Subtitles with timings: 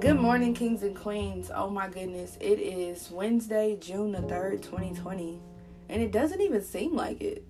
[0.00, 1.50] Good morning, kings and queens.
[1.54, 5.40] Oh my goodness, it is Wednesday, June the 3rd, 2020,
[5.88, 7.42] and it doesn't even seem like it.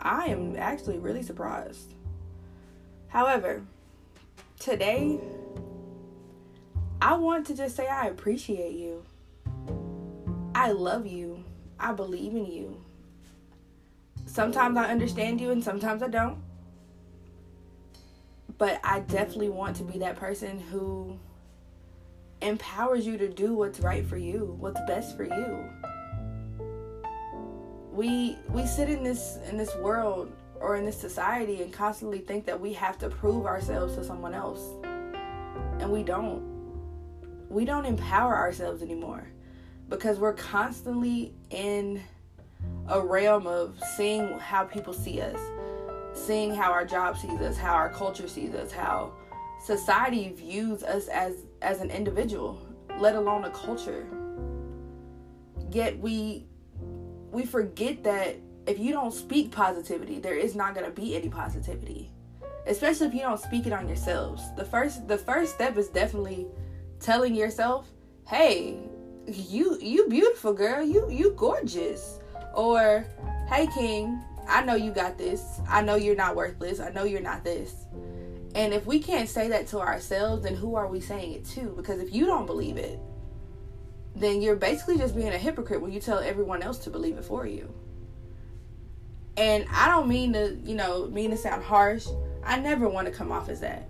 [0.00, 1.92] I am actually really surprised.
[3.08, 3.62] However,
[4.58, 5.20] today,
[7.02, 9.04] I want to just say I appreciate you.
[10.54, 11.44] I love you.
[11.78, 12.82] I believe in you.
[14.24, 16.45] Sometimes I understand you and sometimes I don't.
[18.58, 21.18] But I definitely want to be that person who
[22.40, 25.64] empowers you to do what's right for you, what's best for you.
[27.92, 32.46] We we sit in this in this world or in this society and constantly think
[32.46, 34.60] that we have to prove ourselves to someone else.
[35.80, 36.54] And we don't.
[37.48, 39.28] We don't empower ourselves anymore
[39.88, 42.02] because we're constantly in
[42.88, 45.38] a realm of seeing how people see us,
[46.16, 49.12] seeing how our job sees us, how our culture sees us, how
[49.62, 52.60] society views us as as an individual,
[52.98, 54.06] let alone a culture.
[55.70, 56.46] Yet we
[57.30, 61.28] we forget that if you don't speak positivity, there is not going to be any
[61.28, 62.10] positivity.
[62.66, 64.42] Especially if you don't speak it on yourselves.
[64.56, 66.46] The first the first step is definitely
[66.98, 67.92] telling yourself,
[68.26, 68.78] "Hey,
[69.26, 70.84] you you beautiful girl.
[70.84, 72.18] You you gorgeous."
[72.54, 73.04] Or,
[73.48, 75.60] "Hey king, I know you got this.
[75.68, 76.80] I know you're not worthless.
[76.80, 77.74] I know you're not this."
[78.54, 81.74] And if we can't say that to ourselves, then who are we saying it to?
[81.76, 82.98] Because if you don't believe it,
[84.14, 87.24] then you're basically just being a hypocrite when you tell everyone else to believe it
[87.24, 87.72] for you.
[89.36, 92.06] And I don't mean to, you know, mean to sound harsh.
[92.42, 93.86] I never want to come off as that.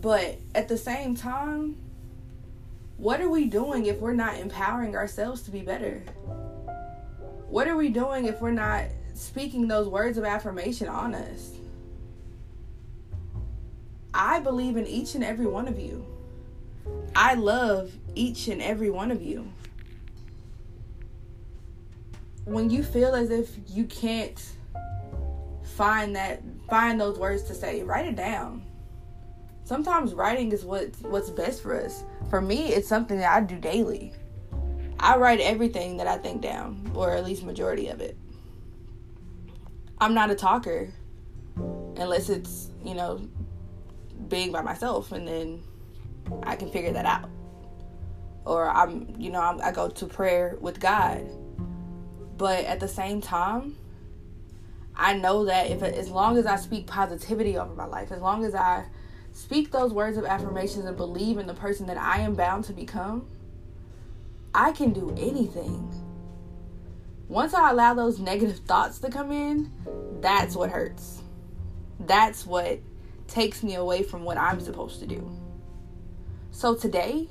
[0.00, 1.76] But at the same time,
[2.96, 6.02] what are we doing if we're not empowering ourselves to be better?
[7.48, 11.52] What are we doing if we're not speaking those words of affirmation on us?
[14.12, 16.04] I believe in each and every one of you.
[17.16, 19.50] I love each and every one of you.
[22.44, 24.42] When you feel as if you can't
[25.62, 28.62] find that find those words to say, write it down.
[29.64, 32.04] Sometimes writing is what what's best for us.
[32.28, 34.12] For me, it's something that I do daily.
[35.00, 38.16] I write everything that I think down, or at least majority of it.
[40.00, 40.92] I'm not a talker
[41.96, 43.20] unless it's, you know,
[44.28, 45.62] being by myself and then
[46.42, 47.30] I can figure that out.
[48.44, 51.26] Or I'm, you know, I'm, I go to prayer with God.
[52.36, 53.76] But at the same time,
[54.96, 58.44] I know that if as long as I speak positivity over my life, as long
[58.44, 58.84] as I
[59.32, 62.72] speak those words of affirmations and believe in the person that I am bound to
[62.72, 63.28] become,
[64.54, 65.92] I can do anything.
[67.28, 69.70] Once I allow those negative thoughts to come in,
[70.20, 71.22] that's what hurts.
[72.00, 72.80] That's what
[73.26, 75.30] takes me away from what I'm supposed to do.
[76.50, 77.28] So today,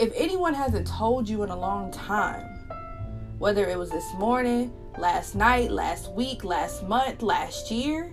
[0.00, 2.46] if anyone hasn't told you in a long time,
[3.38, 8.12] whether it was this morning, last night, last week, last month, last year,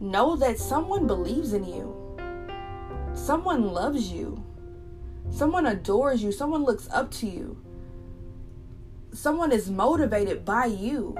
[0.00, 1.96] know that someone believes in you.
[3.14, 4.42] Someone loves you.
[5.30, 6.32] Someone adores you.
[6.32, 7.62] Someone looks up to you.
[9.12, 11.16] Someone is motivated by you.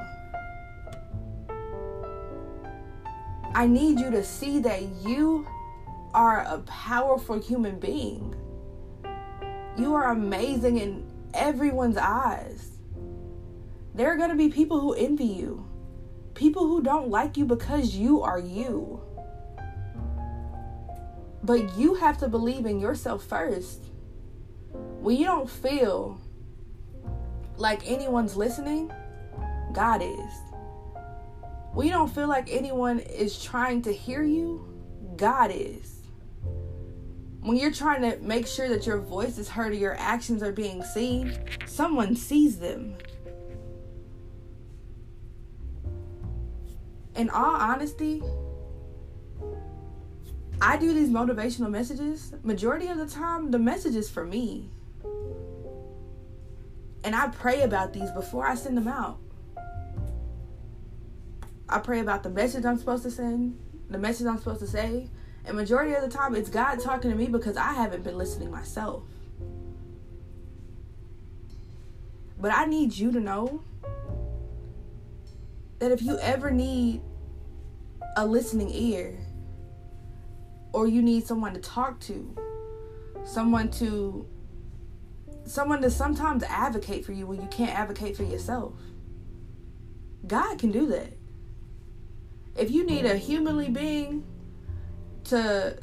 [3.55, 5.47] I need you to see that you
[6.15, 8.35] are a powerful human being.
[9.77, 12.79] You are amazing in everyone's eyes.
[13.95, 15.67] There are going to be people who envy you,
[16.35, 19.03] people who don't like you because you are you.
[21.43, 23.92] But you have to believe in yourself first.
[25.03, 26.21] When you don't feel
[27.57, 28.93] like anyone's listening,
[29.73, 30.33] God is.
[31.73, 34.65] When you don't feel like anyone is trying to hear you,
[35.17, 36.03] God is.
[37.41, 40.53] When you're trying to make sure that your voice is heard or your actions are
[40.53, 41.37] being seen,
[41.67, 42.95] someone sees them.
[47.17, 48.23] In all honesty,
[50.61, 52.35] I do these motivational messages.
[52.45, 54.71] Majority of the time, the message is for me.
[57.05, 59.19] And I pray about these before I send them out.
[61.69, 63.59] I pray about the message I'm supposed to send,
[63.89, 65.09] the message I'm supposed to say,
[65.45, 68.51] and majority of the time it's God talking to me because I haven't been listening
[68.51, 69.03] myself.
[72.39, 73.63] But I need you to know
[75.79, 77.01] that if you ever need
[78.17, 79.19] a listening ear
[80.73, 82.37] or you need someone to talk to,
[83.25, 84.27] someone to
[85.45, 88.75] someone to sometimes advocate for you when you can't advocate for yourself.
[90.27, 91.13] God can do that.
[92.57, 94.25] If you need a humanly being
[95.25, 95.77] to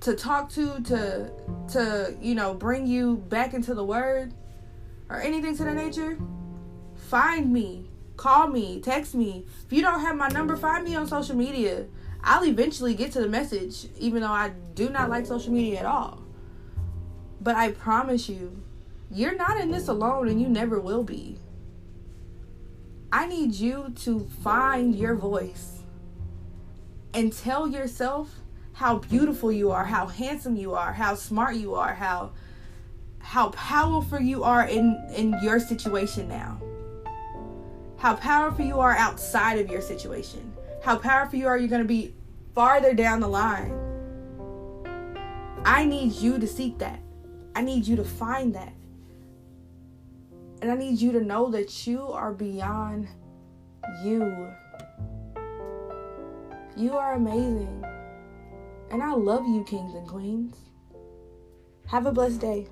[0.00, 1.30] to talk to to
[1.72, 4.32] to you know bring you back into the word
[5.08, 6.18] or anything to that nature
[6.94, 9.46] find me call me text me.
[9.64, 11.86] If you don't have my number find me on social media.
[12.22, 15.86] I'll eventually get to the message even though i do not like social media at
[15.86, 16.19] all
[17.40, 18.62] but i promise you
[19.10, 21.38] you're not in this alone and you never will be
[23.12, 25.80] i need you to find your voice
[27.14, 28.40] and tell yourself
[28.80, 32.32] how beautiful you are, how handsome you are, how smart you are, how
[33.18, 36.60] how powerful you are in in your situation now.
[37.98, 40.54] How powerful you are outside of your situation.
[40.82, 42.14] How powerful you are you're going to be
[42.54, 43.74] farther down the line.
[45.66, 47.00] I need you to seek that.
[47.54, 48.72] I need you to find that.
[50.62, 53.08] And I need you to know that you are beyond
[54.04, 54.52] you.
[56.76, 57.84] You are amazing.
[58.90, 60.56] And I love you, kings and queens.
[61.86, 62.68] Have a blessed day.